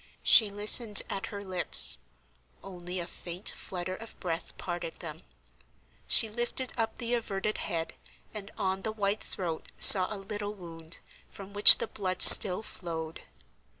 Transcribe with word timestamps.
She 0.23 0.49
listened 0.49 1.03
at 1.11 1.27
her 1.27 1.43
lips; 1.43 1.99
only 2.63 2.99
a 2.99 3.05
faint 3.05 3.51
flutter 3.55 3.95
of 3.95 4.19
breath 4.19 4.57
parted 4.57 4.95
them; 4.95 5.21
she 6.07 6.27
lifted 6.27 6.73
up 6.75 6.97
the 6.97 7.13
averted 7.13 7.59
head, 7.59 7.93
and 8.33 8.49
on 8.57 8.81
the 8.81 8.91
white 8.91 9.21
throat 9.21 9.67
saw 9.77 10.11
a 10.11 10.17
little 10.17 10.55
wound, 10.55 10.97
from 11.29 11.53
which 11.53 11.77
the 11.77 11.85
blood 11.85 12.23
still 12.23 12.63
flowed. 12.63 13.21